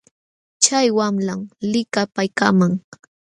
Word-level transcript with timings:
Chay 0.63 0.87
wamlam 0.97 1.39
likapaaykaaman. 1.71 2.73